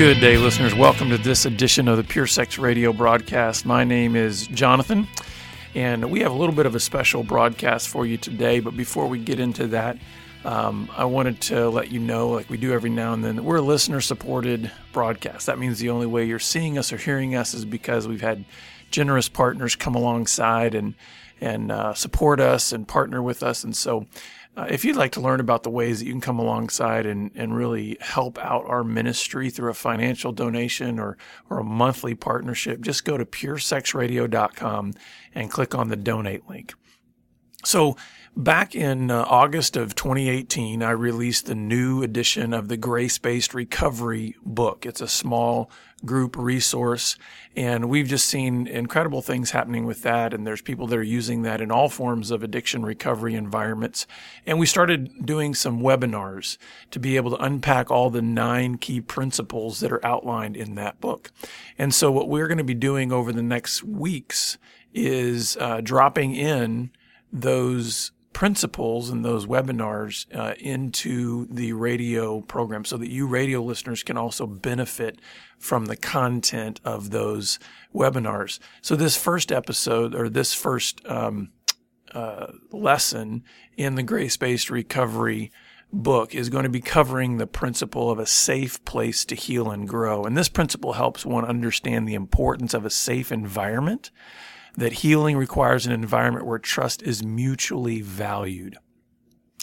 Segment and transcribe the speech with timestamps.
[0.00, 0.74] Good day, listeners.
[0.74, 3.66] Welcome to this edition of the Pure Sex Radio broadcast.
[3.66, 5.06] My name is Jonathan,
[5.74, 8.60] and we have a little bit of a special broadcast for you today.
[8.60, 9.98] But before we get into that,
[10.46, 13.42] um, I wanted to let you know, like we do every now and then, that
[13.42, 15.44] we're a listener supported broadcast.
[15.44, 18.46] That means the only way you're seeing us or hearing us is because we've had
[18.90, 20.94] generous partners come alongside and
[21.42, 23.64] and uh, support us and partner with us.
[23.64, 24.06] And so
[24.56, 27.30] uh, if you'd like to learn about the ways that you can come alongside and,
[27.34, 31.16] and really help out our ministry through a financial donation or,
[31.48, 34.92] or a monthly partnership, just go to puresexradio.com
[35.34, 36.74] and click on the donate link.
[37.64, 37.96] So,
[38.36, 43.54] back in uh, August of 2018, I released the new edition of the Grace Based
[43.54, 44.86] Recovery book.
[44.86, 45.70] It's a small
[46.04, 47.16] group resource.
[47.54, 50.32] And we've just seen incredible things happening with that.
[50.32, 54.06] And there's people that are using that in all forms of addiction recovery environments.
[54.46, 56.56] And we started doing some webinars
[56.90, 61.00] to be able to unpack all the nine key principles that are outlined in that
[61.00, 61.32] book.
[61.76, 64.56] And so what we're going to be doing over the next weeks
[64.94, 66.90] is uh, dropping in
[67.32, 74.02] those principles and those webinars uh, into the radio program so that you radio listeners
[74.02, 75.20] can also benefit
[75.58, 77.58] from the content of those
[77.94, 78.58] webinars.
[78.80, 81.50] So this first episode or this first um,
[82.14, 83.44] uh, lesson
[83.76, 85.52] in the grace-based recovery
[85.92, 89.86] book is going to be covering the principle of a safe place to heal and
[89.86, 90.24] grow.
[90.24, 94.10] And this principle helps one understand the importance of a safe environment
[94.80, 98.78] that healing requires an environment where trust is mutually valued.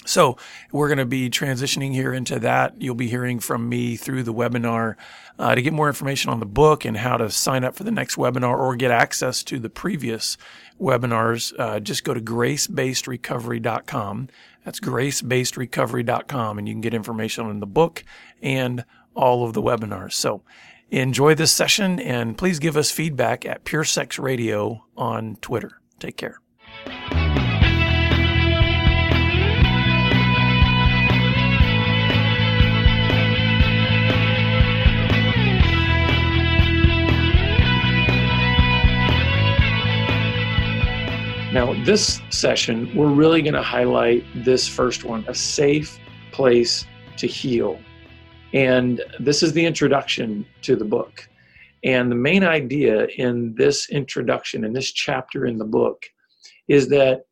[0.06, 0.38] So
[0.72, 2.80] we're going to be transitioning here into that.
[2.80, 4.96] You'll be hearing from me through the webinar.
[5.40, 7.92] Uh, to get more information on the book and how to sign up for the
[7.92, 10.38] next webinar or get access to the previous
[10.80, 14.30] webinars, uh, just go to gracebasedrecovery.com.
[14.64, 18.04] That's gracebasedrecovery.com, and you can get information on the book
[18.42, 18.86] and
[19.16, 20.14] all of the webinars.
[20.14, 20.44] So
[20.90, 25.82] Enjoy this session and please give us feedback at Pure Sex Radio on Twitter.
[26.00, 26.40] Take care.
[41.54, 45.98] Now, this session, we're really going to highlight this first one a safe
[46.32, 46.86] place
[47.18, 47.80] to heal.
[48.54, 51.28] And this is the introduction to the book.
[51.84, 56.04] And the main idea in this introduction, in this chapter in the book,
[56.68, 57.24] is that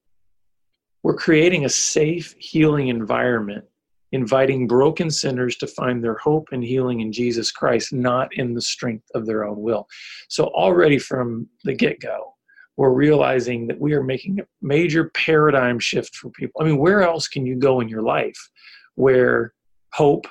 [1.03, 3.65] we're creating a safe, healing environment,
[4.11, 8.61] inviting broken sinners to find their hope and healing in Jesus Christ, not in the
[8.61, 9.87] strength of their own will.
[10.29, 12.33] So, already from the get go,
[12.77, 16.61] we're realizing that we are making a major paradigm shift for people.
[16.61, 18.49] I mean, where else can you go in your life
[18.95, 19.53] where
[19.93, 20.27] hope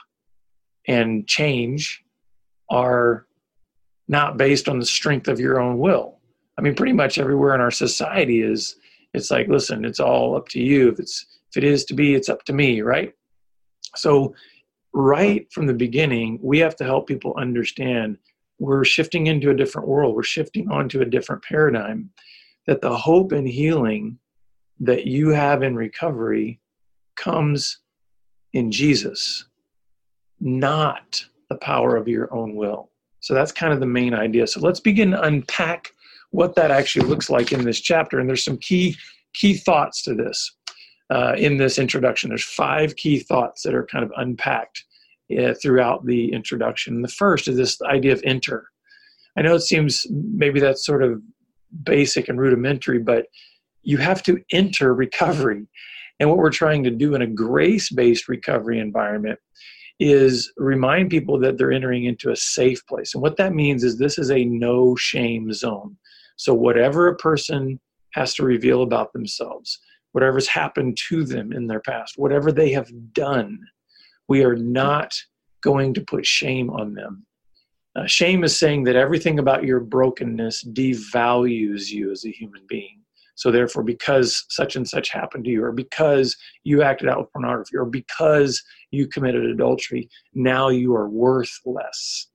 [0.86, 2.04] and change
[2.70, 3.26] are
[4.08, 6.18] not based on the strength of your own will.
[6.58, 8.76] I mean, pretty much everywhere in our society is
[9.12, 10.90] it's like, listen, it's all up to you.
[10.90, 13.14] If it's if it is to be, it's up to me, right?
[13.94, 14.34] So
[14.92, 18.18] right from the beginning, we have to help people understand
[18.58, 20.14] we're shifting into a different world.
[20.14, 22.10] We're shifting onto a different paradigm.
[22.66, 24.18] That the hope and healing
[24.80, 26.60] that you have in recovery
[27.16, 27.78] comes
[28.52, 29.46] in Jesus
[30.40, 32.90] not the power of your own will.
[33.20, 34.46] So that's kind of the main idea.
[34.46, 35.92] So let's begin to unpack
[36.30, 38.18] what that actually looks like in this chapter.
[38.18, 38.96] And there's some key
[39.34, 40.54] key thoughts to this
[41.10, 42.28] uh, in this introduction.
[42.28, 44.84] There's five key thoughts that are kind of unpacked
[45.38, 47.02] uh, throughout the introduction.
[47.02, 48.68] The first is this idea of enter.
[49.36, 51.20] I know it seems maybe that's sort of
[51.82, 53.26] basic and rudimentary, but
[53.82, 55.66] you have to enter recovery.
[56.20, 59.38] And what we're trying to do in a grace based recovery environment
[60.00, 63.14] is remind people that they're entering into a safe place.
[63.14, 65.96] And what that means is this is a no shame zone.
[66.36, 67.80] So, whatever a person
[68.14, 69.78] has to reveal about themselves,
[70.12, 73.58] whatever's happened to them in their past, whatever they have done,
[74.28, 75.12] we are not
[75.62, 77.24] going to put shame on them.
[77.96, 83.03] Uh, shame is saying that everything about your brokenness devalues you as a human being.
[83.36, 87.32] So therefore, because such and such happened to you, or because you acted out with
[87.32, 92.28] pornography, or because you committed adultery, now you are worth less.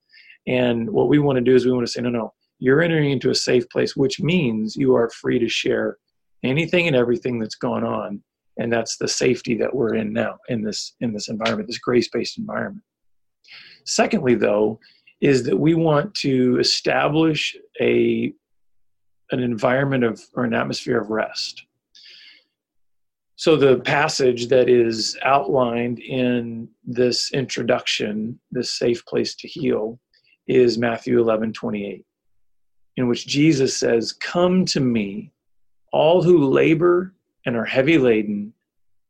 [0.48, 3.12] And what we want to do is we want to say, no, no, you're entering
[3.12, 5.98] into a safe place, which means you are free to share
[6.44, 8.22] anything and everything that's gone on.
[8.57, 12.38] And that's the safety that we're in now in this in this environment, this grace-based
[12.38, 12.84] environment.
[13.86, 14.80] Secondly, though,
[15.22, 18.34] is that we want to establish a
[19.31, 21.66] an environment of or an atmosphere of rest.
[23.36, 29.98] So the passage that is outlined in this introduction, this safe place to heal,
[30.48, 32.06] is Matthew 11 28,
[32.98, 35.31] in which Jesus says, Come to me,
[35.94, 37.14] all who labor
[37.46, 38.54] and are heavy laden,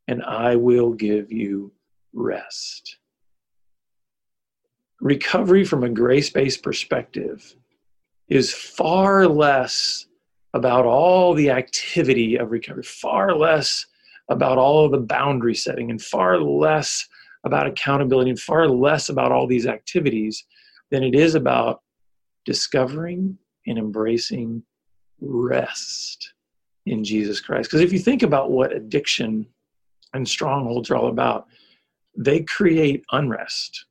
[0.07, 1.71] and I will give you
[2.13, 2.97] rest.
[5.01, 7.55] Recovery from a grace based perspective
[8.27, 10.05] is far less
[10.53, 13.85] about all the activity of recovery, far less
[14.29, 17.07] about all of the boundary setting, and far less
[17.43, 20.45] about accountability, and far less about all these activities
[20.91, 21.81] than it is about
[22.45, 23.37] discovering
[23.67, 24.63] and embracing
[25.21, 26.33] rest
[26.85, 27.69] in Jesus Christ.
[27.69, 29.45] Because if you think about what addiction
[30.13, 31.47] and strongholds are all about,
[32.17, 33.85] they create unrest,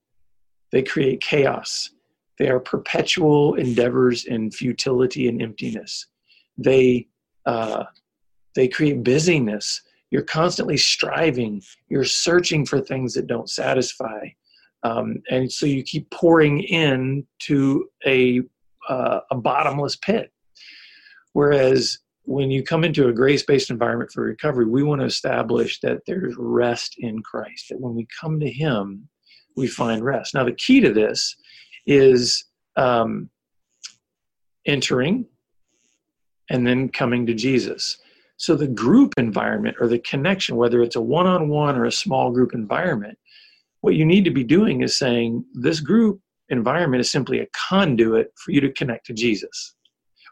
[0.73, 1.91] they create chaos,
[2.39, 6.07] they are perpetual endeavors in futility and emptiness.
[6.59, 7.09] They
[7.47, 7.85] uh,
[8.55, 9.81] they create busyness.
[10.11, 11.63] You're constantly striving.
[11.89, 14.29] You're searching for things that don't satisfy,
[14.83, 18.43] um, and so you keep pouring in to a
[18.89, 20.33] uh, a bottomless pit.
[21.33, 26.01] Whereas when you come into a grace-based environment for recovery, we want to establish that
[26.07, 27.67] there's rest in Christ.
[27.71, 29.09] That when we come to Him,
[29.57, 30.35] we find rest.
[30.35, 31.37] Now, the key to this
[31.87, 32.45] is
[32.77, 33.31] um,
[34.67, 35.27] entering
[36.51, 37.99] and then coming to Jesus.
[38.37, 41.93] So the group environment or the connection, whether it's a one on one or a
[41.93, 43.19] small group environment,
[43.81, 48.33] what you need to be doing is saying this group environment is simply a conduit
[48.37, 49.75] for you to connect to Jesus.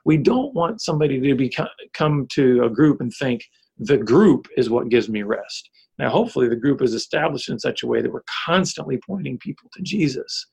[0.04, 1.54] We don't want somebody to be
[1.92, 3.44] come to a group and think
[3.78, 5.68] the group is what gives me rest.
[5.98, 9.68] Now, hopefully, the group is established in such a way that we're constantly pointing people
[9.74, 10.46] to Jesus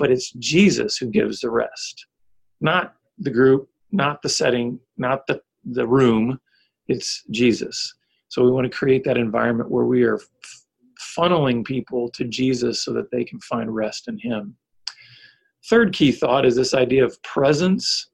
[0.00, 2.06] but it's Jesus who gives the rest,
[2.60, 6.40] not the group, not the setting, not the, the room.
[6.88, 7.94] It's Jesus.
[8.28, 10.28] So we want to create that environment where we are f-
[11.16, 14.56] funneling people to Jesus so that they can find rest in Him.
[15.68, 18.08] Third key thought is this idea of presence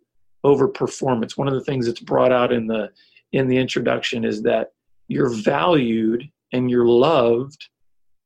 [0.44, 1.36] over performance.
[1.36, 2.90] One of the things that's brought out in the
[3.32, 4.72] in the introduction is that
[5.08, 7.68] you're valued and you're loved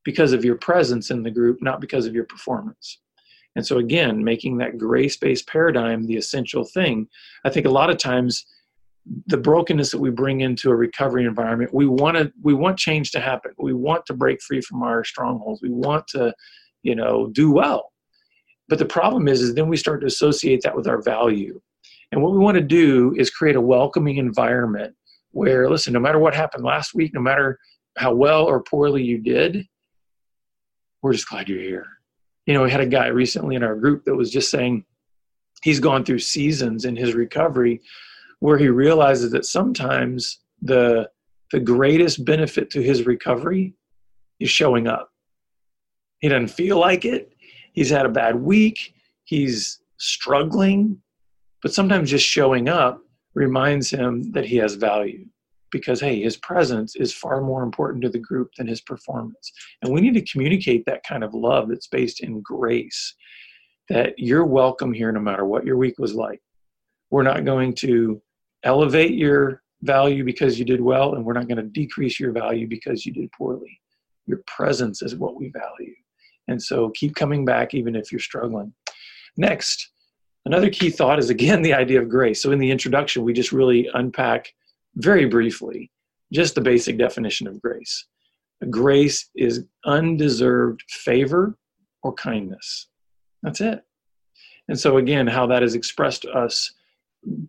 [0.05, 2.99] because of your presence in the group, not because of your performance.
[3.56, 7.08] And so, again, making that grace based paradigm the essential thing.
[7.44, 8.47] I think a lot of times
[9.26, 13.11] the brokenness that we bring into a recovery environment, we want to we want change
[13.12, 13.52] to happen.
[13.58, 15.62] We want to break free from our strongholds.
[15.62, 16.32] We want to,
[16.82, 17.93] you know, do well.
[18.69, 21.61] But the problem is, is then we start to associate that with our value.
[22.12, 24.94] And what we want to do is create a welcoming environment
[25.32, 27.58] where, listen, no matter what happened last week, no matter
[27.97, 29.67] how well or poorly you did,
[31.02, 32.00] we're just glad you're here
[32.50, 34.85] you know, we had a guy recently in our group that was just saying
[35.62, 37.81] he's gone through seasons in his recovery
[38.41, 41.08] where he realizes that sometimes the
[41.52, 43.75] the greatest benefit to his recovery
[44.41, 45.12] is showing up.
[46.19, 47.32] He doesn't feel like it.
[47.73, 48.94] He's had a bad week.
[49.23, 51.00] He's struggling,
[51.62, 53.00] but sometimes just showing up
[53.35, 55.25] reminds him that he has value
[55.71, 59.53] because hey his presence is far more important to the group than his performance.
[59.83, 63.15] And we need to communicate that kind of love that's based in grace
[63.89, 66.41] that you're welcome here no matter what your week was like.
[67.11, 68.23] We're not going to
[68.62, 72.69] elevate your value because you did well and we're not going to decrease your value
[72.69, 73.81] because you did poorly.
[74.27, 75.95] Your presence is what we value.
[76.49, 78.73] And so keep coming back even if you're struggling.
[79.37, 79.91] Next
[80.47, 82.43] another key thought is again the idea of grace.
[82.43, 84.53] So in the introduction we just really unpack
[84.97, 85.90] very briefly,
[86.32, 88.06] just the basic definition of grace.
[88.68, 91.56] Grace is undeserved favor
[92.02, 92.88] or kindness.
[93.42, 93.82] That's it.
[94.68, 96.73] And so, again, how that is expressed to us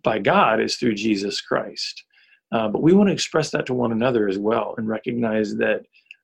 [0.02, 2.04] by God is through Jesus Christ.
[2.50, 5.82] Uh, but we want to express that to one another as well and recognize that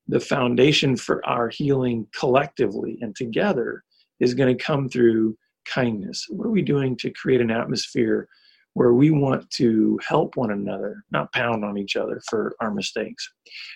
[0.09, 3.85] the foundation for our healing collectively and together
[4.21, 6.27] is going to come through kindness.
[6.29, 8.29] What are we doing to create an atmosphere
[8.79, 13.29] where we want to help one another, not pound on each other for our mistakes.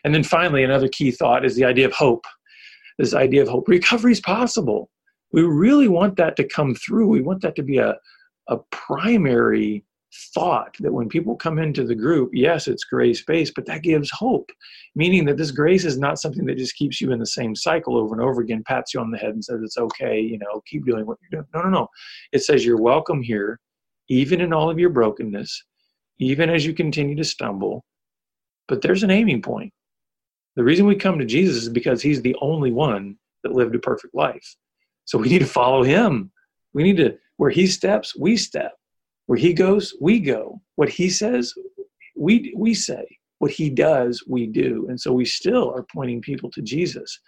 [0.05, 2.25] And then finally, another key thought is the idea of hope.
[2.99, 3.67] This idea of hope.
[3.67, 4.91] Recovery is possible.
[5.33, 7.09] We really want that to come through.
[7.09, 7.97] We want that to be a,
[8.49, 9.85] a primary
[10.35, 14.09] thought that when people come into the group, yes, it's grace based, but that gives
[14.11, 14.51] hope,
[14.95, 17.97] meaning that this grace is not something that just keeps you in the same cycle
[17.97, 20.63] over and over again, pats you on the head and says it's okay, you know,
[20.65, 21.49] keep doing what you're doing.
[21.53, 21.89] No, no, no.
[22.31, 23.59] It says you're welcome here
[24.09, 25.65] even in all of your brokenness,
[26.19, 27.85] even as you continue to stumble.
[28.69, 29.73] But there's an aiming point.
[30.57, 33.79] The reason we come to Jesus is because he's the only one that lived a
[33.79, 34.57] perfect life.
[35.05, 36.31] So we need to follow him.
[36.75, 38.73] We need to, where he steps, we step.
[39.27, 40.61] Where he goes, we go.
[40.77, 41.55] What he says,
[42.17, 43.07] we, we say.
[43.39, 44.87] What he does, we do.
[44.89, 47.19] And so we still are pointing people to Jesus.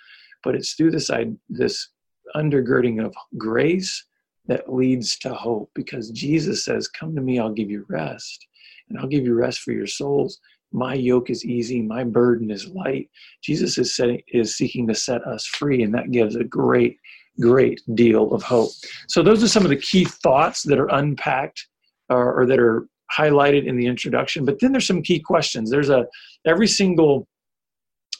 [0.43, 1.11] But it's through this,
[1.49, 1.88] this
[2.37, 4.04] undergirding of grace,
[4.47, 8.47] that leads to hope because Jesus says, Come to me, I'll give you rest,
[8.89, 10.39] and I'll give you rest for your souls.
[10.73, 13.09] My yoke is easy, my burden is light.
[13.43, 16.99] Jesus is, setting, is seeking to set us free, and that gives a great,
[17.41, 18.71] great deal of hope.
[19.09, 21.67] So, those are some of the key thoughts that are unpacked
[22.09, 22.87] or, or that are
[23.17, 24.45] highlighted in the introduction.
[24.45, 25.71] But then there's some key questions.
[25.71, 26.07] There's a
[26.47, 27.29] every single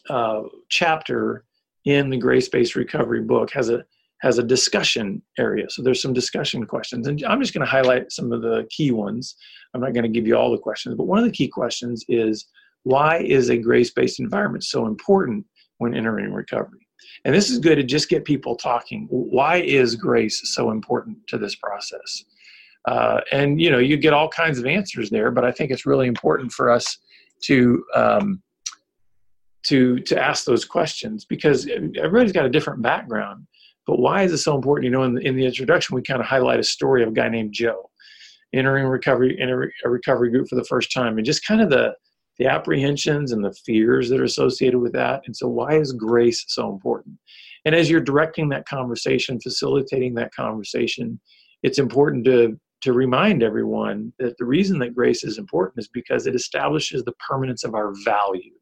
[0.09, 1.45] uh, chapter
[1.85, 3.85] in the grace-based recovery book has a
[4.25, 5.66] has a discussion area.
[5.69, 8.90] So there's some discussion questions, and I'm just going to highlight some of the key
[8.90, 9.37] ones.
[9.73, 12.04] I'm not going to give you all the questions, but one of the key questions
[12.09, 12.47] is
[12.85, 15.45] why is a grace-based environment so important
[15.78, 16.87] when entering recovery?
[17.25, 19.07] And this is good to just get people talking.
[19.11, 22.25] Why is grace so important to this process?
[22.87, 25.87] Uh, and you know, you get all kinds of answers there, but I think it's
[25.87, 26.99] really important for us
[27.45, 28.43] to um,
[29.64, 33.47] to to ask those questions because everybody's got a different background.
[33.87, 34.85] But why is it so important?
[34.85, 37.12] You know, in the, in the introduction, we kind of highlight a story of a
[37.12, 37.91] guy named Joe
[38.55, 41.71] entering recovery in a, a recovery group for the first time, and just kind of
[41.71, 41.95] the
[42.38, 45.23] the apprehensions and the fears that are associated with that.
[45.26, 47.17] And so, why is grace so important?
[47.64, 51.21] And as you're directing that conversation, facilitating that conversation,
[51.62, 56.26] it's important to to remind everyone that the reason that grace is important is because
[56.26, 58.53] it establishes the permanence of our value.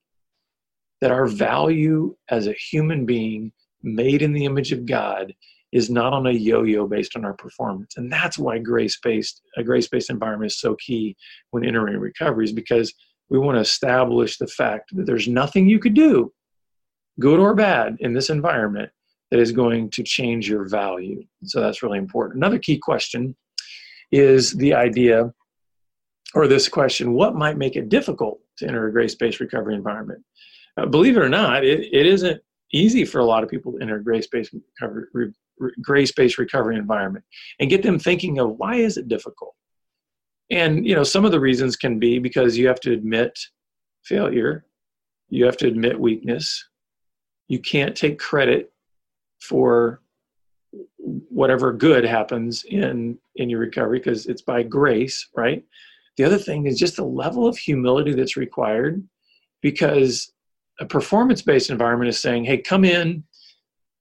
[1.00, 5.34] That our value as a human being made in the image of God
[5.72, 7.96] is not on a yo-yo based on our performance.
[7.96, 11.16] And that's why grace-based a grace-based environment is so key
[11.50, 12.92] when entering recovery is because
[13.30, 16.32] we want to establish the fact that there's nothing you could do,
[17.18, 18.90] good or bad, in this environment
[19.30, 21.22] that is going to change your value.
[21.44, 22.36] So that's really important.
[22.36, 23.34] Another key question
[24.10, 25.32] is the idea
[26.34, 30.22] or this question what might make it difficult to enter a grace based recovery environment?
[30.76, 32.40] Uh, believe it or not, it, it isn't
[32.72, 35.32] easy for a lot of people to enter a grace based recovery, re,
[35.80, 37.24] grace based recovery environment
[37.60, 39.54] and get them thinking of why is it difficult?
[40.50, 43.38] And you know, some of the reasons can be because you have to admit
[44.04, 44.66] failure,
[45.28, 46.68] you have to admit weakness,
[47.48, 48.72] you can't take credit
[49.40, 50.00] for
[50.96, 55.64] whatever good happens in in your recovery because it's by grace right
[56.16, 59.02] the other thing is just the level of humility that's required
[59.60, 60.32] because
[60.82, 63.22] a performance based environment is saying hey come in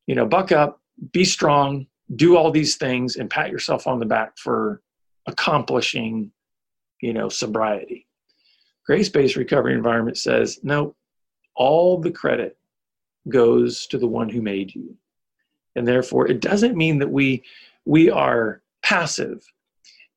[0.08, 1.86] you know buck up be strong
[2.16, 4.82] do all these things and pat yourself on the back for
[5.28, 6.32] accomplishing
[7.02, 8.08] you know sobriety.
[8.86, 10.96] Grace based recovery environment says no
[11.56, 12.58] all the credit
[13.30, 14.98] goes to the one who made you.
[15.76, 17.44] And therefore it doesn't mean that we
[17.86, 19.46] we are passive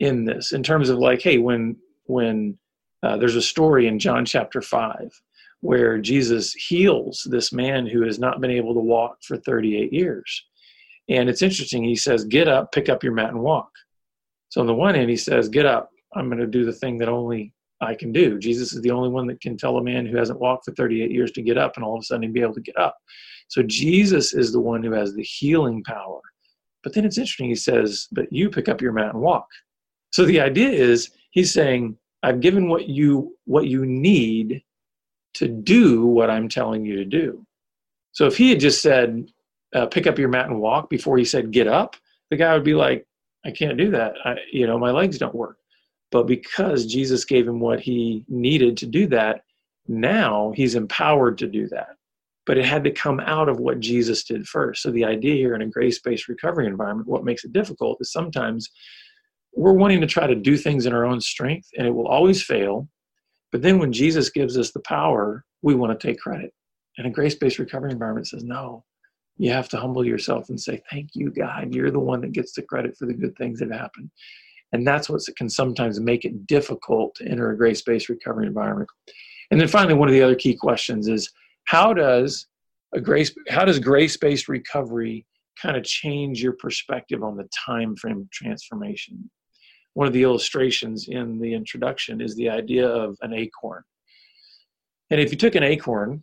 [0.00, 2.58] in this in terms of like hey when when
[3.02, 5.22] uh, there's a story in john chapter 5
[5.64, 10.44] where jesus heals this man who has not been able to walk for 38 years
[11.08, 13.70] and it's interesting he says get up pick up your mat and walk
[14.48, 16.98] so on the one hand he says get up i'm going to do the thing
[16.98, 20.06] that only i can do jesus is the only one that can tell a man
[20.06, 22.40] who hasn't walked for 38 years to get up and all of a sudden be
[22.42, 22.96] able to get up
[23.48, 26.20] so Jesus is the one who has the healing power.
[26.82, 29.46] But then it's interesting, he says, but you pick up your mat and walk.
[30.10, 34.62] So the idea is he's saying, I've given what you what you need
[35.34, 37.44] to do what I'm telling you to do.
[38.12, 39.26] So if he had just said,
[39.74, 41.96] uh, pick up your mat and walk before he said get up,
[42.30, 43.06] the guy would be like,
[43.44, 44.14] I can't do that.
[44.24, 45.58] I, you know, my legs don't work.
[46.10, 49.42] But because Jesus gave him what he needed to do that,
[49.88, 51.96] now he's empowered to do that
[52.46, 54.82] but it had to come out of what Jesus did first.
[54.82, 58.70] So the idea here in a grace-based recovery environment, what makes it difficult is sometimes
[59.54, 62.42] we're wanting to try to do things in our own strength and it will always
[62.42, 62.88] fail.
[63.54, 66.52] But then when Jesus gives us the power, we want to take credit.
[66.98, 68.82] And a grace-based recovery environment says, no,
[69.36, 71.72] you have to humble yourself and say, thank you, God.
[71.72, 74.10] You're the one that gets the credit for the good things that happen.
[74.72, 78.90] And that's what can sometimes make it difficult to enter a grace-based recovery environment.
[79.52, 81.30] And then finally, one of the other key questions is,
[81.62, 82.48] how does
[82.92, 85.26] a grace how does grace-based recovery
[85.62, 89.30] kind of change your perspective on the time frame of transformation
[89.94, 93.82] one of the illustrations in the introduction is the idea of an acorn.
[95.10, 96.22] And if you took an acorn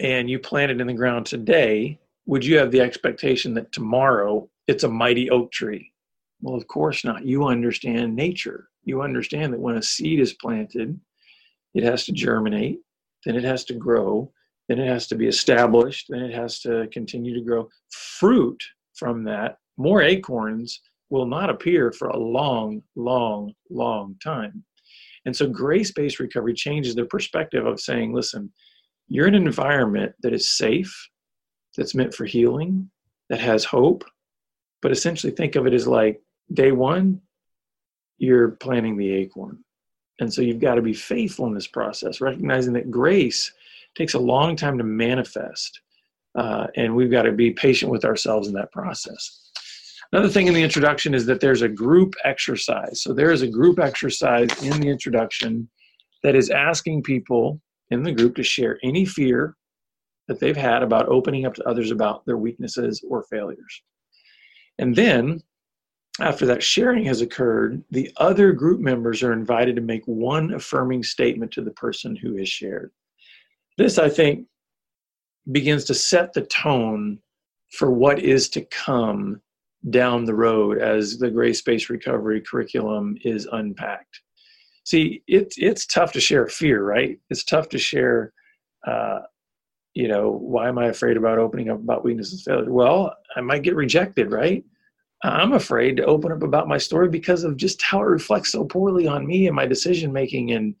[0.00, 4.84] and you planted in the ground today would you have the expectation that tomorrow it's
[4.84, 5.90] a mighty oak tree?
[6.42, 7.24] Well of course not.
[7.24, 8.68] You understand nature.
[8.84, 11.00] You understand that when a seed is planted
[11.74, 12.80] it has to germinate
[13.24, 14.32] then it has to grow,
[14.68, 17.68] then it has to be established, then it has to continue to grow.
[17.90, 18.62] Fruit
[18.94, 24.64] from that, more acorns will not appear for a long, long, long time.
[25.24, 28.52] And so grace based recovery changes the perspective of saying, listen,
[29.08, 31.08] you're in an environment that is safe,
[31.76, 32.90] that's meant for healing,
[33.28, 34.04] that has hope,
[34.82, 36.20] but essentially think of it as like
[36.52, 37.20] day one,
[38.18, 39.64] you're planting the acorn.
[40.20, 43.52] And so you've got to be faithful in this process, recognizing that grace
[43.94, 45.80] takes a long time to manifest.
[46.34, 49.47] Uh, and we've got to be patient with ourselves in that process.
[50.12, 53.02] Another thing in the introduction is that there's a group exercise.
[53.02, 55.68] So there is a group exercise in the introduction
[56.22, 57.60] that is asking people
[57.90, 59.54] in the group to share any fear
[60.26, 63.82] that they've had about opening up to others about their weaknesses or failures.
[64.78, 65.42] And then
[66.20, 71.02] after that sharing has occurred, the other group members are invited to make one affirming
[71.02, 72.90] statement to the person who has shared.
[73.76, 74.46] This, I think,
[75.52, 77.20] begins to set the tone
[77.72, 79.40] for what is to come
[79.90, 84.20] down the road as the grace based recovery curriculum is unpacked.
[84.84, 87.18] See, it's it's tough to share fear, right?
[87.30, 88.32] It's tough to share,
[88.86, 89.20] uh,
[89.94, 92.72] you know, why am I afraid about opening up about weaknesses and failure?
[92.72, 94.64] Well, I might get rejected, right?
[95.24, 98.64] I'm afraid to open up about my story because of just how it reflects so
[98.64, 100.74] poorly on me and my decision making and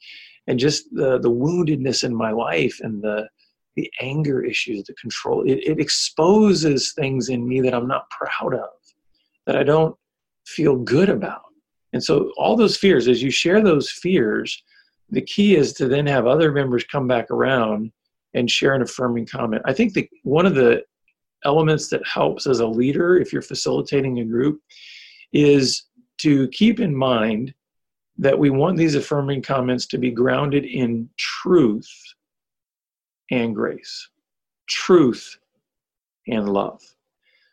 [0.46, 3.28] and just the the woundedness in my life and the
[3.76, 5.42] the anger issues, the control.
[5.42, 8.70] It, it exposes things in me that I'm not proud of,
[9.48, 9.96] that I don't
[10.46, 11.40] feel good about.
[11.94, 14.62] And so all those fears, as you share those fears,
[15.08, 17.90] the key is to then have other members come back around
[18.34, 19.62] and share an affirming comment.
[19.64, 20.82] I think that one of the
[21.46, 24.60] elements that helps as a leader if you're facilitating a group
[25.32, 25.86] is
[26.18, 27.54] to keep in mind
[28.18, 31.88] that we want these affirming comments to be grounded in truth
[33.30, 34.10] and grace,
[34.68, 35.38] truth
[36.26, 36.82] and love.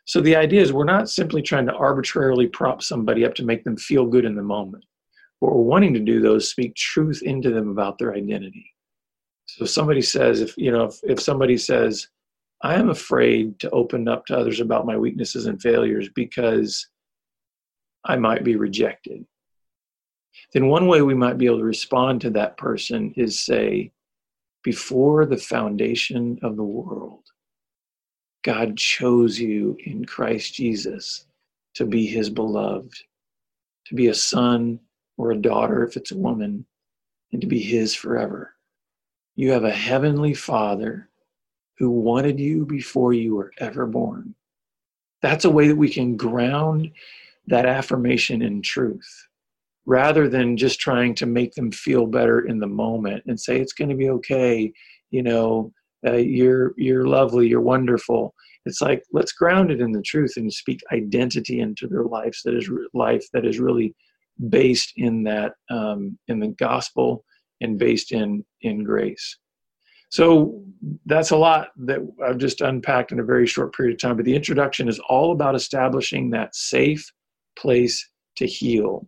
[0.06, 3.64] So the idea is we're not simply trying to arbitrarily prop somebody up to make
[3.64, 4.84] them feel good in the moment.
[5.40, 8.72] What we're wanting to do though is speak truth into them about their identity.
[9.46, 12.08] So somebody says, if you know, if, if somebody says,
[12.62, 16.88] I am afraid to open up to others about my weaknesses and failures because
[18.04, 19.26] I might be rejected.
[20.52, 23.92] Then, one way we might be able to respond to that person is say,
[24.62, 27.25] Before the foundation of the world,
[28.46, 31.26] God chose you in Christ Jesus
[31.74, 32.94] to be his beloved,
[33.86, 34.78] to be a son
[35.16, 36.64] or a daughter if it's a woman,
[37.32, 38.54] and to be his forever.
[39.34, 41.08] You have a heavenly Father
[41.78, 44.36] who wanted you before you were ever born.
[45.22, 46.92] That's a way that we can ground
[47.48, 49.26] that affirmation in truth
[49.86, 53.72] rather than just trying to make them feel better in the moment and say it's
[53.72, 54.72] going to be okay
[55.10, 55.72] you know
[56.06, 60.52] uh, you're you're lovely you're wonderful it's like let's ground it in the truth and
[60.52, 63.94] speak identity into their lives that is life that is really
[64.48, 67.24] based in that um, in the gospel
[67.60, 69.38] and based in in grace
[70.10, 70.62] so
[71.06, 74.16] that's a lot that I've just unpacked in a very short period of time.
[74.16, 77.10] But the introduction is all about establishing that safe
[77.58, 79.06] place to heal.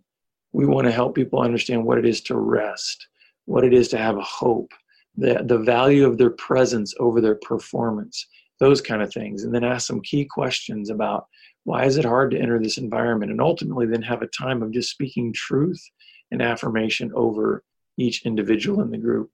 [0.52, 3.06] We want to help people understand what it is to rest,
[3.44, 4.72] what it is to have a hope,
[5.18, 8.26] the, the value of their presence over their performance,
[8.60, 9.42] those kind of things.
[9.42, 11.26] And then ask some key questions about
[11.64, 13.32] why is it hard to enter this environment?
[13.32, 15.82] And ultimately, then have a time of just speaking truth
[16.30, 17.64] and affirmation over
[17.98, 19.30] each individual in the group.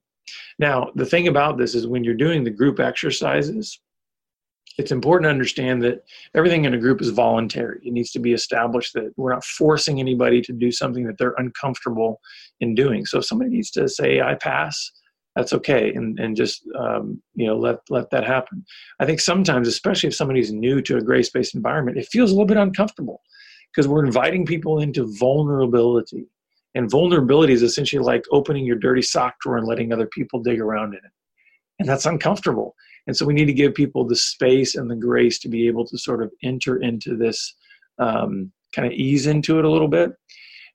[0.57, 3.79] Now, the thing about this is when you're doing the group exercises,
[4.77, 7.79] it's important to understand that everything in a group is voluntary.
[7.83, 11.35] It needs to be established that we're not forcing anybody to do something that they're
[11.37, 12.19] uncomfortable
[12.59, 13.05] in doing.
[13.05, 14.91] So if somebody needs to say, I pass,
[15.35, 18.65] that's okay and, and just um, you know let let that happen
[18.99, 22.45] i think sometimes especially if somebody's new to a grace-based environment it feels a little
[22.45, 23.21] bit uncomfortable
[23.73, 26.27] because we're inviting people into vulnerability
[26.75, 30.59] and vulnerability is essentially like opening your dirty sock drawer and letting other people dig
[30.59, 31.11] around in it.
[31.79, 32.75] And that's uncomfortable.
[33.07, 35.85] And so we need to give people the space and the grace to be able
[35.87, 37.55] to sort of enter into this,
[37.97, 40.11] um, kind of ease into it a little bit.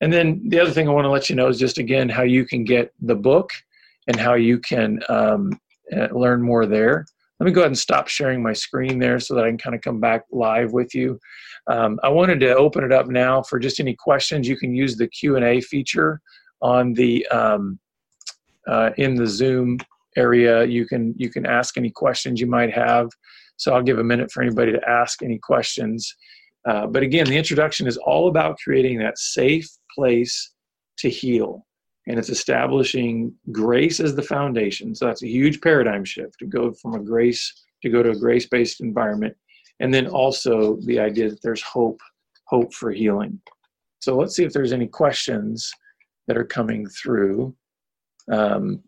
[0.01, 2.23] And then the other thing I want to let you know is just again how
[2.23, 3.51] you can get the book
[4.11, 5.53] and how you can um,
[5.97, 7.07] uh, learn more there.
[7.39, 9.77] Let me go ahead and stop sharing my screen there so that I can kind
[9.77, 11.19] of come back live with you.
[11.71, 14.49] Um, I wanted to open it up now for just any questions.
[14.49, 16.21] You can use the Q and A feature
[16.61, 17.79] on the um,
[18.67, 19.79] uh, in the Zoom
[20.17, 20.65] area.
[20.65, 23.09] You can you can ask any questions you might have.
[23.59, 26.13] So I'll give a minute for anybody to ask any questions.
[26.69, 30.53] Uh, but again, the introduction is all about creating that safe place
[30.99, 31.65] to heal.
[32.11, 34.97] And it's establishing grace as the foundation.
[34.97, 38.17] So that's a huge paradigm shift to go from a grace to go to a
[38.17, 39.37] grace based environment
[39.81, 42.01] and then also the idea that there's hope
[42.47, 43.41] hope for healing
[44.01, 45.71] so let's see if there's any questions
[46.27, 47.55] that are coming through
[48.31, 48.83] um,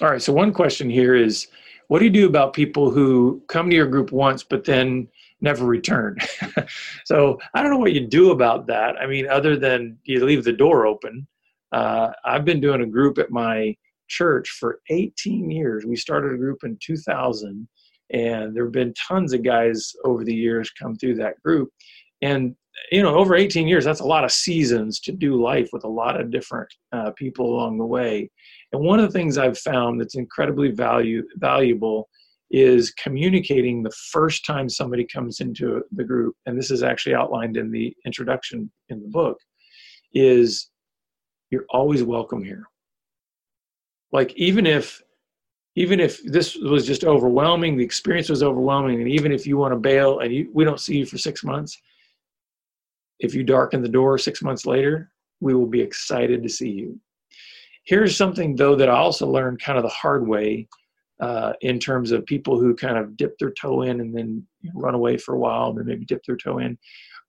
[0.00, 1.48] all right so one question here is
[1.88, 5.08] what do you do about people who come to your group once but then
[5.40, 6.16] never return?
[7.04, 8.96] so I don't know what you do about that.
[8.96, 11.26] I mean, other than you leave the door open.
[11.72, 13.76] Uh, I've been doing a group at my
[14.08, 15.84] church for 18 years.
[15.84, 17.68] We started a group in 2000,
[18.12, 21.70] and there have been tons of guys over the years come through that group.
[22.22, 22.54] And
[22.92, 25.88] you know, over 18 years, that's a lot of seasons to do life with a
[25.88, 28.30] lot of different uh, people along the way.
[28.72, 32.08] And one of the things I've found that's incredibly value, valuable
[32.50, 36.34] is communicating the first time somebody comes into the group.
[36.46, 39.38] And this is actually outlined in the introduction in the book
[40.14, 40.70] is
[41.50, 42.64] you're always welcome here.
[44.12, 45.02] Like even if
[45.78, 49.72] even if this was just overwhelming, the experience was overwhelming, and even if you want
[49.72, 51.78] to bail and you, we don't see you for six months,
[53.20, 56.98] if you darken the door six months later, we will be excited to see you.
[57.86, 60.68] Here's something, though, that I also learned kind of the hard way
[61.20, 64.94] uh, in terms of people who kind of dip their toe in and then run
[64.94, 66.76] away for a while and then maybe dip their toe in.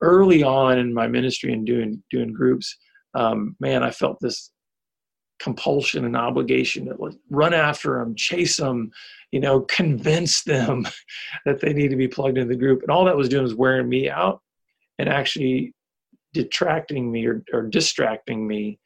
[0.01, 2.75] Early on in my ministry and doing doing groups,
[3.13, 4.51] um, man, I felt this
[5.39, 8.91] compulsion and obligation to like run after them, chase them,
[9.31, 10.87] you know, convince them
[11.45, 12.81] that they need to be plugged into the group.
[12.81, 14.41] And all that was doing was wearing me out
[14.99, 15.73] and actually
[16.33, 18.79] detracting me or, or distracting me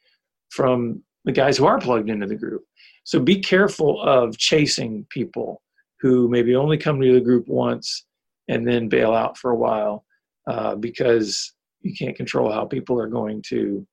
[0.50, 2.62] from the guys who are plugged into the group.
[3.04, 5.62] So be careful of chasing people
[6.00, 8.04] who maybe only come to the group once
[8.48, 10.04] and then bail out for a while
[10.48, 13.86] uh, because you can't control how people are going to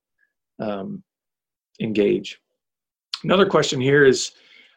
[0.60, 1.04] um,
[1.80, 2.40] engage.
[3.24, 4.32] Another question here is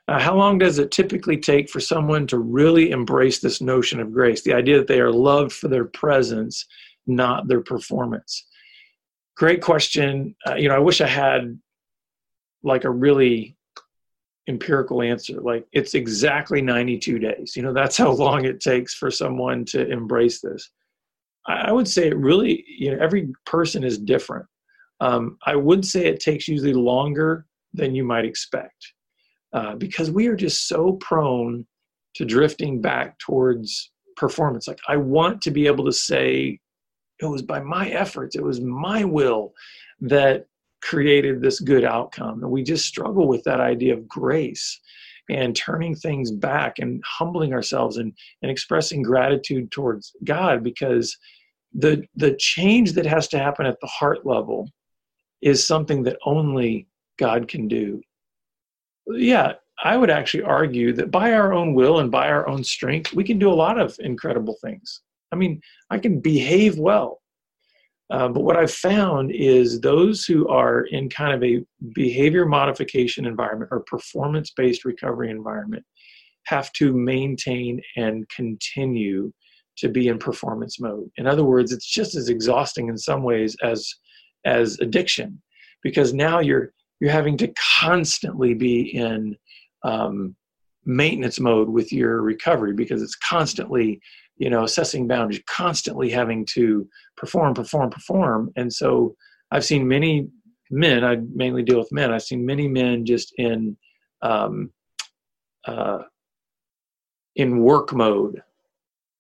[0.09, 4.13] uh, how long does it typically take for someone to really embrace this notion of
[4.13, 6.67] grace, the idea that they are loved for their presence,
[7.07, 8.47] not their performance?
[9.37, 10.35] Great question.
[10.47, 11.59] Uh, you know, I wish I had
[12.63, 13.57] like a really
[14.49, 15.41] empirical answer.
[15.41, 17.57] Like it's exactly 92 days.
[17.57, 20.71] You know, that's how long it takes for someone to embrace this.
[21.47, 24.47] I, would say it really, you know, every person is different.
[25.01, 28.93] Um, I would say it takes usually longer than you might expect
[29.53, 31.67] uh, because we are just so prone
[32.15, 34.69] to drifting back towards performance.
[34.69, 36.61] Like, I want to be able to say,
[37.21, 39.53] it was by my efforts, it was my will
[40.01, 40.47] that
[40.83, 42.43] created this good outcome.
[42.43, 44.81] And we just struggle with that idea of grace
[45.31, 51.17] and turning things back and humbling ourselves and, and expressing gratitude towards God because
[51.75, 54.69] the the change that has to happen at the heart level
[55.41, 56.87] is something that only
[57.19, 58.03] God can do.
[59.07, 63.15] Yeah, I would actually argue that by our own will and by our own strength,
[63.15, 65.01] we can do a lot of incredible things.
[65.33, 67.22] I mean, I can behave well.
[68.13, 73.25] Uh, but what I've found is those who are in kind of a behavior modification
[73.25, 75.83] environment or performance based recovery environment
[76.45, 79.33] have to maintain and continue
[79.79, 81.09] to be in performance mode.
[81.17, 83.89] In other words, it's just as exhausting in some ways as
[84.45, 85.41] as addiction
[85.83, 89.35] because now you're you're having to constantly be in
[89.85, 90.37] um,
[90.85, 94.01] maintenance mode with your recovery because it's constantly
[94.43, 98.51] you know assessing boundaries constantly having to perform perform perform.
[98.57, 99.15] And so
[99.53, 100.29] i've seen many
[100.71, 103.77] men i mainly deal with men i've seen many men just in
[104.23, 104.73] um,
[105.67, 105.99] uh,
[107.37, 108.43] in work mode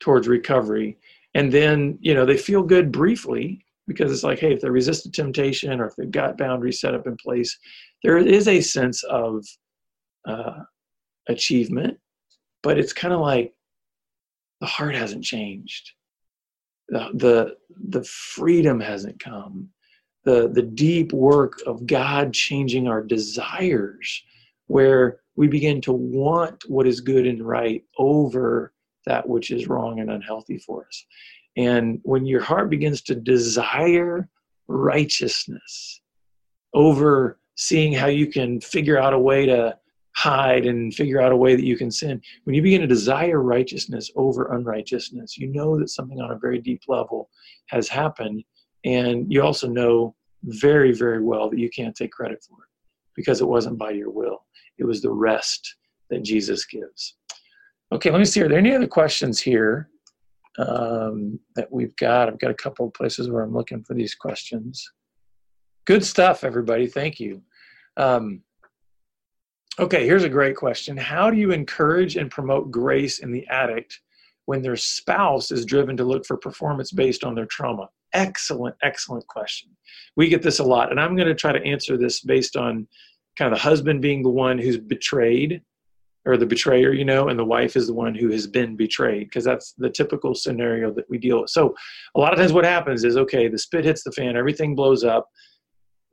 [0.00, 0.98] towards recovery.
[1.34, 5.04] And then you know they feel good briefly because it's like, hey, if they resist
[5.04, 7.58] the temptation or if they've got boundaries set up in place,
[8.02, 9.44] there is a sense of
[10.28, 10.60] uh,
[11.28, 11.98] achievement,
[12.62, 13.52] but it's kind of like
[14.62, 15.90] the heart hasn't changed.
[16.88, 17.56] The, the,
[17.88, 19.70] the freedom hasn't come.
[20.22, 24.22] The, the deep work of God changing our desires,
[24.68, 28.72] where we begin to want what is good and right over
[29.04, 31.06] that which is wrong and unhealthy for us.
[31.56, 34.28] And when your heart begins to desire
[34.68, 36.00] righteousness
[36.72, 39.76] over seeing how you can figure out a way to
[40.14, 43.42] hide and figure out a way that you can sin, when you begin to desire
[43.42, 47.30] righteousness over unrighteousness, you know that something on a very deep level
[47.68, 48.44] has happened.
[48.84, 52.68] And you also know very, very well that you can't take credit for it
[53.14, 54.44] because it wasn't by your will,
[54.78, 55.76] it was the rest
[56.10, 57.16] that Jesus gives.
[57.92, 58.40] Okay, let me see.
[58.42, 59.90] Are there any other questions here?
[60.58, 62.28] um, that we've got.
[62.28, 64.90] I've got a couple of places where I'm looking for these questions.
[65.84, 66.86] Good stuff, everybody.
[66.86, 67.42] Thank you.
[67.96, 68.42] Um,
[69.78, 74.00] okay, here's a great question How do you encourage and promote grace in the addict
[74.46, 77.88] when their spouse is driven to look for performance based on their trauma?
[78.12, 79.70] Excellent, excellent question.
[80.16, 82.86] We get this a lot, and I'm going to try to answer this based on
[83.38, 85.62] kind of the husband being the one who's betrayed
[86.24, 89.24] or the betrayer, you know, and the wife is the one who has been betrayed
[89.24, 91.50] because that's the typical scenario that we deal with.
[91.50, 91.74] So
[92.14, 95.02] a lot of times what happens is okay, the spit hits the fan, everything blows
[95.02, 95.28] up.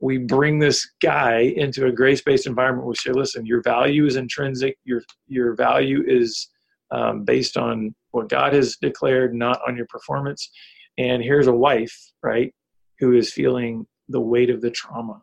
[0.00, 2.88] We bring this guy into a grace-based environment.
[2.88, 4.78] We say, listen, your value is intrinsic.
[4.84, 6.48] Your your value is
[6.90, 10.50] um, based on what God has declared, not on your performance.
[10.98, 12.52] And here's a wife, right,
[12.98, 15.22] who is feeling the weight of the trauma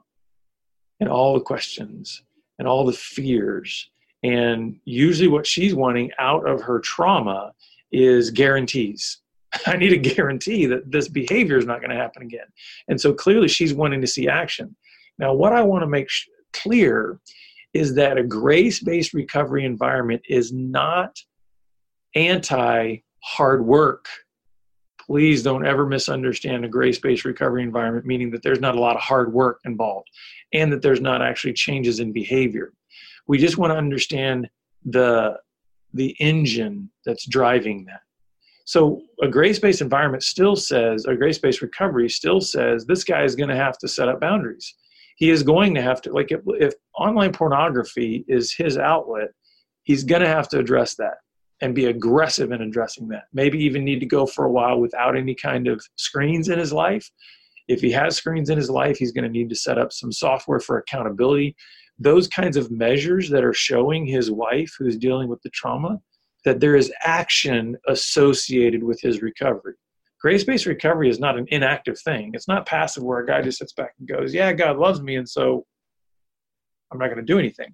[0.99, 2.23] and all the questions
[2.57, 3.89] and all the fears
[4.23, 7.53] and usually, what she's wanting out of her trauma
[7.91, 9.21] is guarantees.
[9.65, 12.47] I need a guarantee that this behavior is not going to happen again.
[12.87, 14.75] And so clearly, she's wanting to see action.
[15.19, 16.09] Now, what I want to make
[16.53, 17.19] clear
[17.73, 21.17] is that a grace based recovery environment is not
[22.15, 24.07] anti hard work.
[24.99, 28.95] Please don't ever misunderstand a grace based recovery environment, meaning that there's not a lot
[28.95, 30.09] of hard work involved
[30.53, 32.73] and that there's not actually changes in behavior.
[33.27, 34.49] We just want to understand
[34.85, 35.37] the
[35.93, 38.01] the engine that's driving that.
[38.67, 43.47] So a grace-based environment still says, a grace-based recovery still says this guy is going
[43.47, 44.75] to have to set up boundaries.
[45.15, 49.29] He is going to have to, like if, if online pornography is his outlet,
[49.83, 51.13] he's going to have to address that
[51.61, 53.23] and be aggressive in addressing that.
[53.31, 56.73] Maybe even need to go for a while without any kind of screens in his
[56.73, 57.09] life.
[57.69, 60.11] If he has screens in his life, he's going to need to set up some
[60.11, 61.55] software for accountability
[61.99, 65.99] those kinds of measures that are showing his wife who's dealing with the trauma
[66.47, 69.73] that there is action associated with his recovery.
[70.21, 72.31] Grace based recovery is not an inactive thing.
[72.33, 75.17] It's not passive where a guy just sits back and goes, Yeah, God loves me,
[75.17, 75.65] and so
[76.91, 77.73] I'm not going to do anything.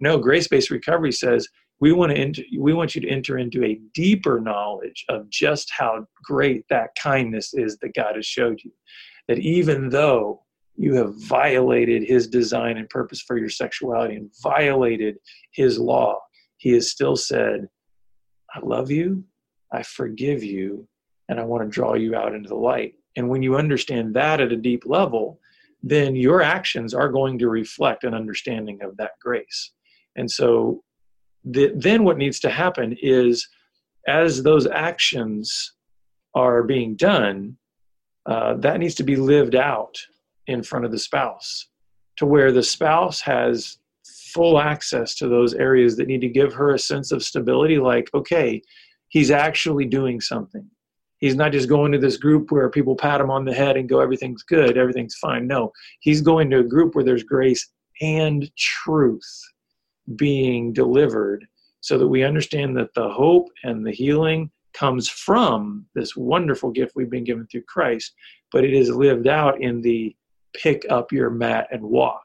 [0.00, 1.48] No, grace based recovery says,
[1.80, 5.68] we want to enter, we want you to enter into a deeper knowledge of just
[5.76, 8.70] how great that kindness is that God has showed you.
[9.26, 10.42] That even though
[10.76, 15.16] you have violated his design and purpose for your sexuality and violated
[15.52, 16.18] his law.
[16.56, 17.68] He has still said,
[18.54, 19.24] I love you,
[19.72, 20.86] I forgive you,
[21.28, 22.94] and I want to draw you out into the light.
[23.16, 25.40] And when you understand that at a deep level,
[25.82, 29.72] then your actions are going to reflect an understanding of that grace.
[30.16, 30.82] And so
[31.44, 33.48] the, then what needs to happen is
[34.06, 35.72] as those actions
[36.34, 37.56] are being done,
[38.26, 39.96] uh, that needs to be lived out
[40.46, 41.68] in front of the spouse
[42.16, 43.78] to where the spouse has
[44.32, 48.08] full access to those areas that need to give her a sense of stability like
[48.14, 48.60] okay
[49.08, 50.66] he's actually doing something.
[51.18, 53.88] He's not just going to this group where people pat him on the head and
[53.88, 55.46] go everything's good everything's fine.
[55.46, 57.68] No he's going to a group where there's grace
[58.00, 59.40] and truth
[60.16, 61.46] being delivered
[61.80, 66.92] so that we understand that the hope and the healing comes from this wonderful gift
[66.96, 68.12] we've been given through Christ
[68.50, 70.14] but it is lived out in the
[70.54, 72.24] pick up your mat and walk,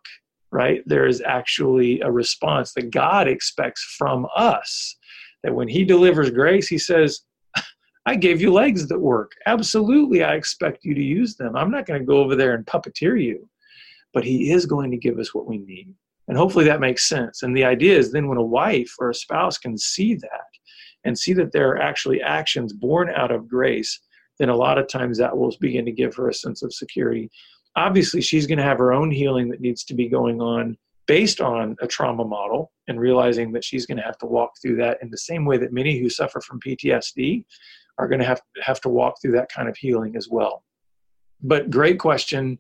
[0.51, 0.81] right?
[0.86, 4.95] There is actually a response that God expects from us.
[5.43, 7.21] That when He delivers grace, He says,
[8.05, 9.33] I gave you legs that work.
[9.45, 11.55] Absolutely, I expect you to use them.
[11.55, 13.49] I'm not going to go over there and puppeteer you,
[14.13, 15.93] but He is going to give us what we need.
[16.29, 17.43] And hopefully that makes sense.
[17.43, 20.47] And the idea is then when a wife or a spouse can see that
[21.03, 23.99] and see that there are actually actions born out of grace,
[24.39, 27.29] then a lot of times that will begin to give her a sense of security
[27.78, 31.40] obviously she's going to have her own healing that needs to be going on based
[31.40, 34.98] on a trauma model and realizing that she's going to have to walk through that
[35.02, 37.46] in the same way that many who suffer from PTSD
[37.98, 40.63] are going to have have to walk through that kind of healing as well.
[41.42, 42.60] But great question.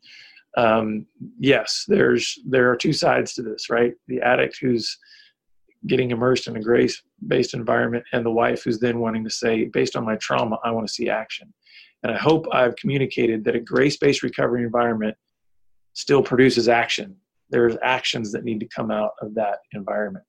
[0.55, 1.05] Um,
[1.39, 3.93] yes, there's there are two sides to this, right?
[4.07, 4.97] The addict who's
[5.85, 9.95] getting immersed in a grace-based environment, and the wife who's then wanting to say, based
[9.95, 11.53] on my trauma, I want to see action.
[12.03, 15.17] And I hope I've communicated that a grace based recovery environment
[15.93, 17.15] still produces action.
[17.49, 20.25] There's actions that need to come out of that environment.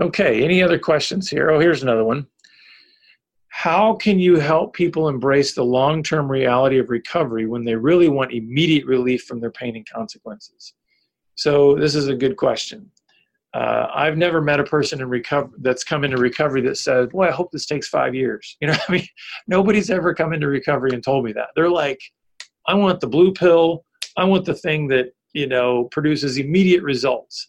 [0.00, 1.50] Okay, any other questions here?
[1.50, 2.26] Oh, here's another one.
[3.48, 8.08] How can you help people embrace the long term reality of recovery when they really
[8.08, 10.74] want immediate relief from their pain and consequences?
[11.36, 12.90] So, this is a good question.
[13.54, 17.28] Uh, I've never met a person in recovery that's come into recovery that said, "Boy,
[17.28, 19.06] I hope this takes five years." You know, I mean,
[19.46, 21.50] nobody's ever come into recovery and told me that.
[21.54, 22.00] They're like,
[22.66, 23.84] "I want the blue pill.
[24.16, 27.48] I want the thing that you know produces immediate results."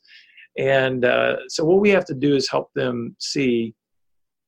[0.58, 3.74] And uh, so, what we have to do is help them see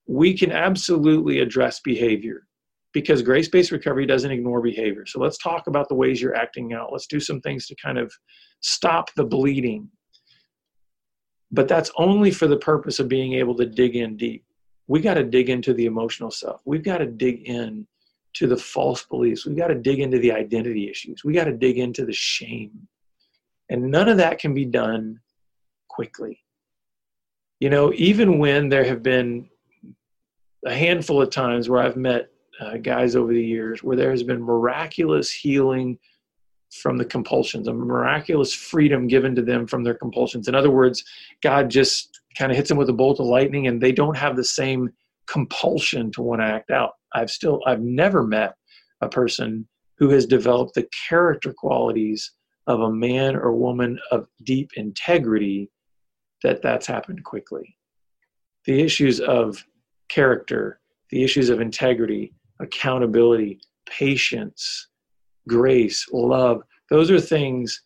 [0.08, 2.44] we can absolutely address behavior
[2.94, 5.06] because grace-based recovery doesn't ignore behavior.
[5.06, 6.92] So let's talk about the ways you're acting out.
[6.92, 8.12] Let's do some things to kind of
[8.62, 9.90] stop the bleeding
[11.52, 14.44] but that's only for the purpose of being able to dig in deep.
[14.88, 16.62] We got to dig into the emotional stuff.
[16.66, 17.88] We've got to dig in
[18.34, 19.46] to the false beliefs.
[19.46, 21.24] We've got to dig into the identity issues.
[21.24, 22.88] We got to dig into the shame.
[23.70, 25.20] And none of that can be done
[25.90, 26.44] quickly.
[27.60, 29.50] you know, even when there have been
[30.66, 32.30] a handful of times where I've met
[32.60, 35.98] uh, guys over the years where there has been miraculous healing
[36.72, 40.48] from the compulsions, a miraculous freedom given to them from their compulsions.
[40.48, 41.04] In other words,
[41.42, 44.36] God just kind of hits them with a bolt of lightning and they don't have
[44.36, 44.90] the same
[45.28, 46.94] compulsion to want to act out.
[47.14, 48.56] I've still, I've never met
[49.02, 52.32] a person who has developed the character qualities
[52.68, 55.70] of a man or woman of deep integrity
[56.44, 57.78] that that's happened quickly.
[58.66, 59.64] The issues of
[60.10, 64.88] character, the issues of integrity, accountability, patience,
[65.48, 67.82] grace, love, those are things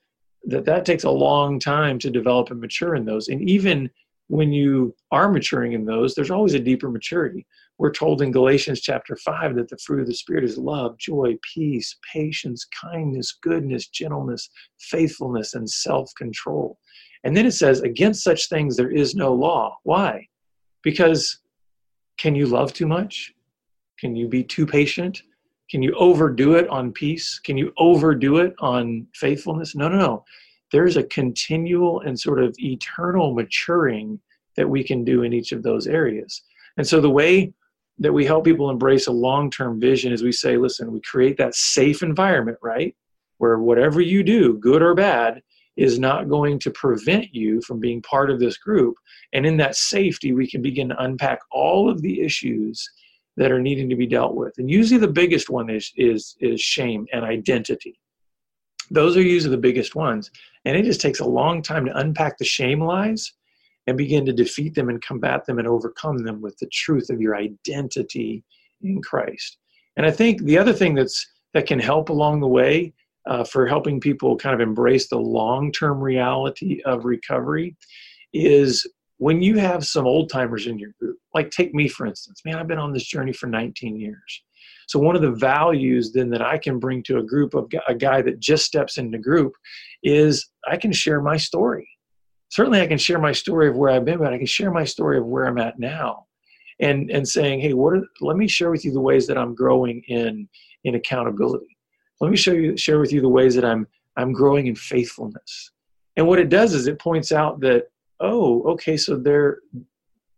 [0.46, 3.28] that that takes a long time to develop and mature in those.
[3.28, 3.90] And even
[4.28, 7.46] when you are maturing in those, there's always a deeper maturity.
[7.78, 11.38] We're told in Galatians chapter 5 that the fruit of the Spirit is love, joy,
[11.54, 16.78] peace, patience, kindness, goodness, gentleness, faithfulness, and self control.
[17.24, 19.78] And then it says, against such things there is no law.
[19.84, 20.28] Why?
[20.84, 21.40] Because
[22.18, 23.34] can you love too much?
[24.00, 25.22] Can you be too patient?
[25.72, 27.40] Can you overdo it on peace?
[27.40, 29.74] Can you overdo it on faithfulness?
[29.74, 30.26] No, no, no.
[30.74, 34.20] There's a continual and sort of eternal maturing
[34.58, 36.44] that we can do in each of those areas.
[36.76, 37.54] And so the way
[38.00, 41.38] that we help people embrace a long term vision is we say, listen, we create
[41.38, 42.94] that safe environment, right?
[43.38, 45.42] Where whatever you do, good or bad,
[45.78, 48.96] is not going to prevent you from being part of this group.
[49.32, 52.90] And in that safety, we can begin to unpack all of the issues
[53.38, 54.54] that are needing to be dealt with.
[54.58, 58.00] And usually the biggest one is is is shame and identity.
[58.90, 60.30] Those are usually the biggest ones.
[60.66, 63.34] And it just takes a long time to unpack the shame lies
[63.88, 67.22] and begin to defeat them and combat them and overcome them with the truth of
[67.22, 68.44] your identity
[68.82, 69.58] in Christ.
[69.98, 72.94] And I think the other thing that's that can help along the way
[73.28, 77.76] uh, for helping people kind of embrace the long term reality of recovery
[78.34, 78.88] is
[79.22, 82.56] when you have some old timers in your group, like take me for instance, man,
[82.56, 84.44] I've been on this journey for 19 years.
[84.88, 87.94] So one of the values then that I can bring to a group of a
[87.94, 89.54] guy that just steps into group
[90.04, 91.88] is I can share my story.
[92.50, 94.86] Certainly I can share my story of where I've been, but I can share my
[94.86, 96.26] story of where I'm at now.
[96.80, 99.54] And and saying, hey, what are, let me share with you the ways that I'm
[99.54, 100.50] growing in
[100.84, 101.78] in accountability
[102.22, 105.72] let me show you share with you the ways that i'm i'm growing in faithfulness
[106.16, 107.88] and what it does is it points out that
[108.22, 109.60] oh okay so there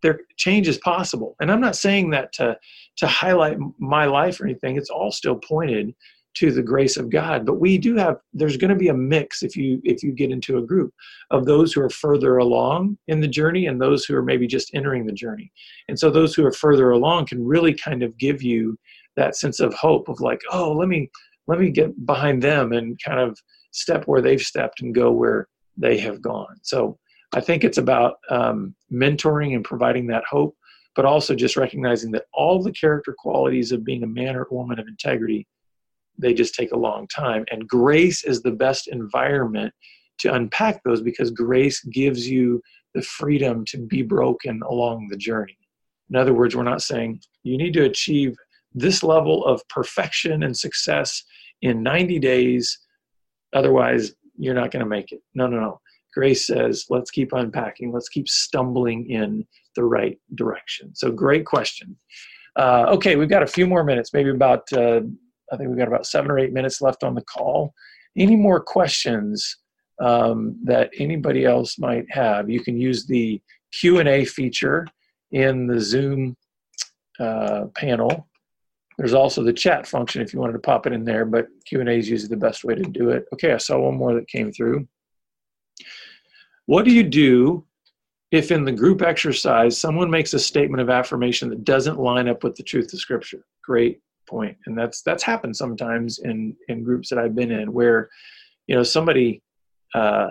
[0.03, 1.35] there change is possible.
[1.39, 2.57] And i'm not saying that to
[2.97, 4.77] to highlight my life or anything.
[4.77, 5.95] It's all still pointed
[6.35, 7.45] to the grace of god.
[7.45, 10.31] But we do have there's going to be a mix if you if you get
[10.31, 10.93] into a group
[11.31, 14.73] of those who are further along in the journey and those who are maybe just
[14.73, 15.51] entering the journey.
[15.87, 18.77] And so those who are further along can really kind of give you
[19.15, 21.09] that sense of hope of like oh let me
[21.47, 23.37] let me get behind them and kind of
[23.71, 26.55] step where they've stepped and go where they have gone.
[26.61, 26.97] So
[27.33, 30.55] I think it's about um, mentoring and providing that hope,
[30.95, 34.79] but also just recognizing that all the character qualities of being a man or woman
[34.79, 35.47] of integrity,
[36.17, 37.43] they just take a long time.
[37.51, 39.73] And grace is the best environment
[40.19, 42.61] to unpack those because grace gives you
[42.93, 45.57] the freedom to be broken along the journey.
[46.09, 48.35] In other words, we're not saying you need to achieve
[48.75, 51.23] this level of perfection and success
[51.63, 52.77] in 90 days.
[53.53, 55.21] Otherwise, you're not going to make it.
[55.33, 55.81] No, no, no.
[56.13, 57.91] Grace says, let's keep unpacking.
[57.91, 59.45] Let's keep stumbling in
[59.75, 60.93] the right direction.
[60.95, 61.95] So, great question.
[62.55, 65.01] Uh, okay, we've got a few more minutes, maybe about, uh,
[65.51, 67.73] I think we've got about seven or eight minutes left on the call.
[68.15, 69.57] Any more questions
[69.99, 72.49] um, that anybody else might have?
[72.49, 74.87] You can use the Q&A feature
[75.31, 76.37] in the Zoom
[77.19, 78.27] uh, panel
[78.97, 81.97] there's also the chat function if you wanted to pop it in there, but Q&A
[81.97, 83.25] is usually the best way to do it.
[83.33, 84.87] Okay, I saw one more that came through.
[86.65, 87.65] What do you do
[88.31, 92.43] if in the group exercise someone makes a statement of affirmation that doesn't line up
[92.43, 93.45] with the truth of scripture?
[93.63, 94.57] Great point.
[94.65, 98.09] And that's that's happened sometimes in in groups that I've been in where
[98.67, 99.41] you know somebody
[99.93, 100.29] uh,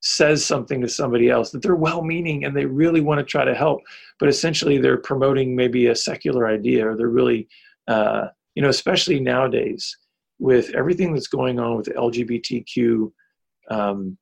[0.00, 3.44] says something to somebody else that they're well meaning and they really want to try
[3.44, 3.80] to help,
[4.18, 7.48] but essentially they're promoting maybe a secular idea or they're really
[7.88, 9.96] uh, you know, especially nowadays
[10.38, 13.12] with everything that's going on with LGBTQ
[13.70, 14.18] um,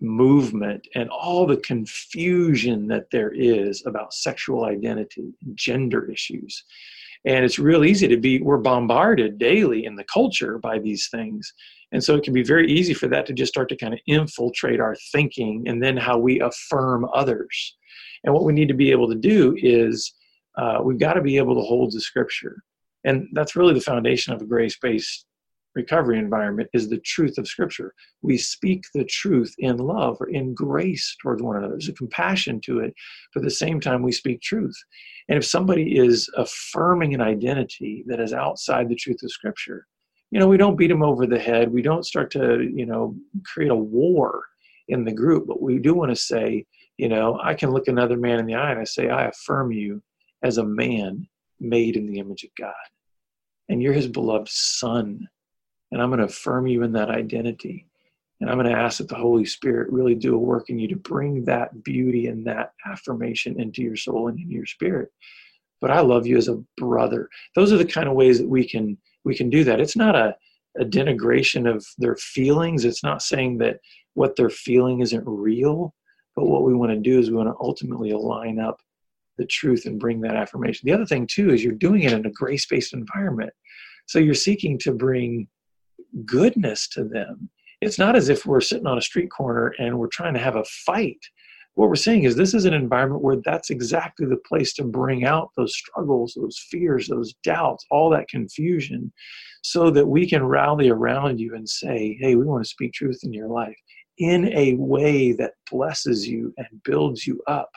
[0.00, 6.64] movement and all the confusion that there is about sexual identity, gender issues.
[7.24, 11.52] And it's real easy to be, we're bombarded daily in the culture by these things.
[11.90, 14.00] And so it can be very easy for that to just start to kind of
[14.06, 17.76] infiltrate our thinking and then how we affirm others.
[18.24, 20.12] And what we need to be able to do is
[20.56, 22.62] uh, we've got to be able to hold the scripture
[23.04, 25.26] and that's really the foundation of a grace-based
[25.78, 27.94] recovery environment is the truth of Scripture.
[28.22, 31.74] We speak the truth in love or in grace towards one another.
[31.74, 32.92] There's a compassion to it,
[33.32, 34.76] but at the same time, we speak truth.
[35.28, 39.86] And if somebody is affirming an identity that is outside the truth of Scripture,
[40.32, 41.72] you know, we don't beat them over the head.
[41.72, 43.14] We don't start to, you know,
[43.46, 44.44] create a war
[44.88, 46.66] in the group, but we do want to say,
[46.96, 49.70] you know, I can look another man in the eye and I say, I affirm
[49.70, 50.02] you
[50.42, 51.28] as a man
[51.60, 52.74] made in the image of God.
[53.68, 55.28] And you're his beloved son.
[55.90, 57.86] And I'm going to affirm you in that identity.
[58.40, 60.86] And I'm going to ask that the Holy Spirit really do a work in you
[60.88, 65.10] to bring that beauty and that affirmation into your soul and into your spirit.
[65.80, 67.28] But I love you as a brother.
[67.54, 69.80] Those are the kind of ways that we can we can do that.
[69.80, 70.36] It's not a,
[70.80, 72.84] a denigration of their feelings.
[72.84, 73.80] It's not saying that
[74.14, 75.94] what they're feeling isn't real.
[76.34, 78.80] But what we want to do is we want to ultimately align up
[79.38, 80.86] the truth and bring that affirmation.
[80.86, 83.50] The other thing too is you're doing it in a grace-based environment.
[84.06, 85.48] So you're seeking to bring
[86.24, 87.50] goodness to them.
[87.80, 90.56] It's not as if we're sitting on a street corner and we're trying to have
[90.56, 91.20] a fight.
[91.74, 95.24] What we're saying is this is an environment where that's exactly the place to bring
[95.24, 99.12] out those struggles, those fears, those doubts, all that confusion,
[99.62, 103.20] so that we can rally around you and say, hey, we want to speak truth
[103.22, 103.76] in your life
[104.18, 107.70] in a way that blesses you and builds you up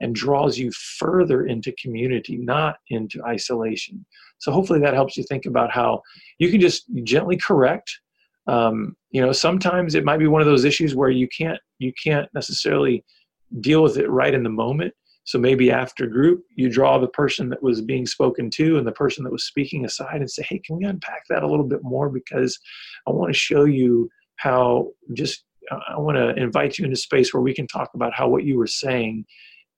[0.00, 4.04] and draws you further into community, not into isolation.
[4.38, 6.02] So hopefully that helps you think about how
[6.38, 7.90] you can just gently correct.
[8.46, 11.92] Um, you know, sometimes it might be one of those issues where you can't you
[12.02, 13.04] can't necessarily
[13.60, 14.94] deal with it right in the moment.
[15.24, 18.92] So maybe after group, you draw the person that was being spoken to and the
[18.92, 21.82] person that was speaking aside and say, "Hey, can we unpack that a little bit
[21.82, 22.08] more?
[22.08, 22.56] Because
[23.08, 27.42] I want to show you how just I want to invite you into space where
[27.42, 29.24] we can talk about how what you were saying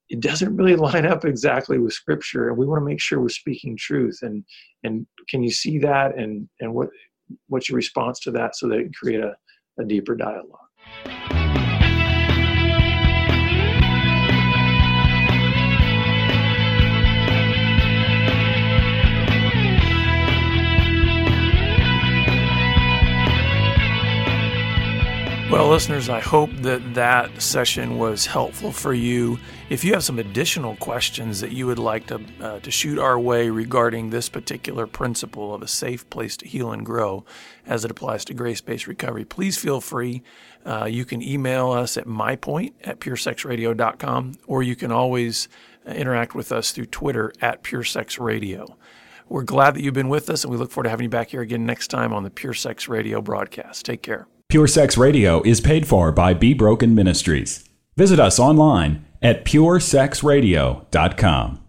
[0.09, 3.29] it doesn't really line up exactly with scripture and we want to make sure we're
[3.29, 4.43] speaking truth and
[4.83, 6.89] and can you see that and and what
[7.47, 9.33] what's your response to that so that it can create a,
[9.79, 11.18] a deeper dialogue
[25.59, 29.39] Well, listeners, I hope that that session was helpful for you.
[29.69, 33.19] If you have some additional questions that you would like to, uh, to shoot our
[33.19, 37.25] way regarding this particular principle of a safe place to heal and grow
[37.67, 40.23] as it applies to grace based recovery, please feel free.
[40.65, 45.49] Uh, you can email us at mypoint at puresexradio.com, or you can always
[45.85, 48.77] interact with us through Twitter at puresexradio.
[49.27, 51.31] We're glad that you've been with us, and we look forward to having you back
[51.31, 53.83] here again next time on the Pure Sex Radio broadcast.
[53.83, 54.25] Take care.
[54.49, 57.63] Pure Sex Radio is paid for by Be Broken Ministries.
[57.95, 61.59] Visit us online at puresexradio.com.